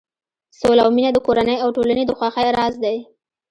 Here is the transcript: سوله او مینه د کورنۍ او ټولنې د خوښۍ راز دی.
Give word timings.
سوله 0.59 0.81
او 0.85 0.91
مینه 0.95 1.09
د 1.13 1.17
کورنۍ 1.25 1.57
او 1.63 1.69
ټولنې 1.75 2.03
د 2.05 2.11
خوښۍ 2.17 2.47
راز 2.57 2.73
دی. 2.83 2.97